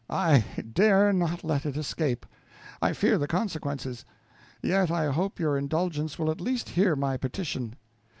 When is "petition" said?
7.17-7.75